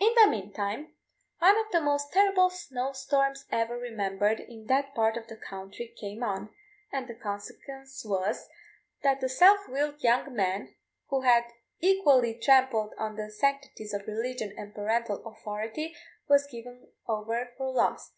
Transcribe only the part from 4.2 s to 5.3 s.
in that part of